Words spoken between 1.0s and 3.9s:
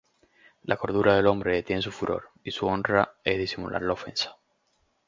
del hombre detiene su furor; Y su honra es disimular